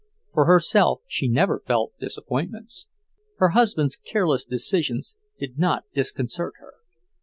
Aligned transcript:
For 0.33 0.45
herself, 0.45 1.01
she 1.07 1.27
never 1.29 1.61
felt 1.67 1.93
disappointments. 1.99 2.87
Her 3.37 3.49
husband's 3.49 3.97
careless 3.97 4.43
decisions 4.43 5.13
did 5.37 5.59
not 5.59 5.83
disconcert 5.93 6.53
her. 6.57 6.73